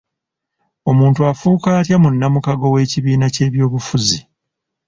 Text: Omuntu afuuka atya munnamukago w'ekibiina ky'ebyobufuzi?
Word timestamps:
Omuntu 0.89 1.19
afuuka 1.31 1.69
atya 1.79 1.97
munnamukago 2.03 2.65
w'ekibiina 2.73 3.25
ky'ebyobufuzi? 3.33 4.19